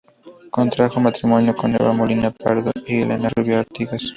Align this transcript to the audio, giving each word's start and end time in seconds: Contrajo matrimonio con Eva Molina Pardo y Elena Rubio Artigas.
Contrajo 0.49 0.97
matrimonio 0.99 1.53
con 1.53 1.75
Eva 1.75 1.91
Molina 1.93 2.31
Pardo 2.31 2.71
y 2.87 3.01
Elena 3.03 3.29
Rubio 3.35 3.59
Artigas. 3.59 4.09